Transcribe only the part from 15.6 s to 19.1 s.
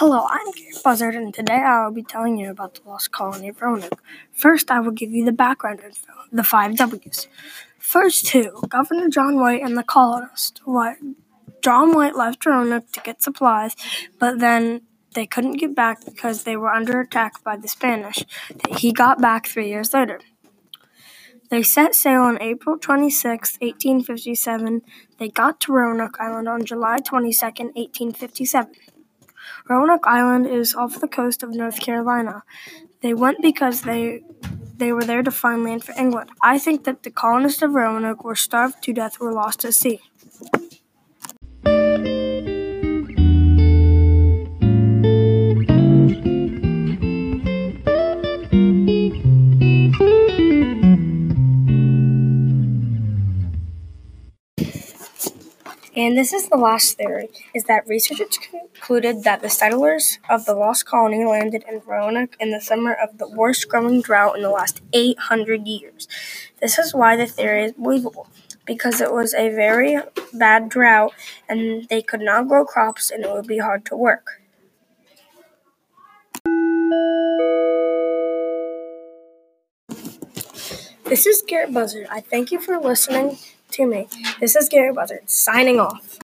back because they were under attack by the Spanish. He